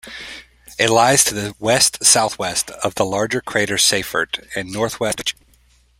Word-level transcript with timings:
It 0.79 0.89
lies 0.89 1.23
to 1.25 1.35
the 1.35 1.53
west-southwest 1.59 2.71
of 2.71 2.95
the 2.95 3.05
larger 3.05 3.39
crater 3.39 3.75
Seyfert, 3.77 4.47
and 4.55 4.71
northwest 4.71 5.19
of 5.19 5.25
Deutsch. 5.27 5.35